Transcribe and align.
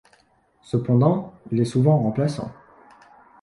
Cependant, 0.63 1.31
il 1.51 1.59
est 1.59 1.63
souvent 1.65 1.99
remplaçant. 1.99 2.51